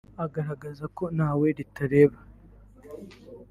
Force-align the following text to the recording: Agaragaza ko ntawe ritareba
Agaragaza 0.25 0.83
ko 0.97 1.03
ntawe 1.15 1.47
ritareba 1.57 2.17